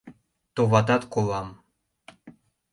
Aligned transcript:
Товатат, 0.55 1.03
колам!.. 1.13 1.47